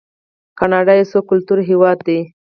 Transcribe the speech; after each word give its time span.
کاناډا 0.59 0.93
یو 0.95 1.07
څو 1.11 1.19
کلتوری 1.29 1.63
هیواد 1.71 1.97
دی. 2.07 2.19